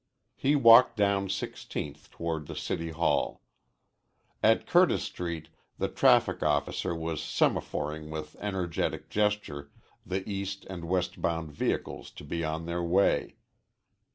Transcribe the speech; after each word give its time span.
He 0.35 0.55
walked 0.55 0.97
down 0.97 1.29
Sixteenth 1.29 2.09
toward 2.09 2.47
the 2.47 2.55
City 2.55 2.89
Hall. 2.89 3.43
At 4.41 4.65
Curtis 4.65 5.03
Street 5.03 5.49
the 5.77 5.89
traffic 5.89 6.41
officer 6.41 6.95
was 6.95 7.21
semaphoring 7.21 8.09
with 8.09 8.35
energetic 8.39 9.11
gesture 9.11 9.69
the 10.03 10.27
east 10.27 10.65
and 10.67 10.85
west 10.85 11.21
bound 11.21 11.51
vehicles 11.51 12.09
to 12.13 12.23
be 12.23 12.43
on 12.43 12.65
their 12.65 12.81
way. 12.81 13.35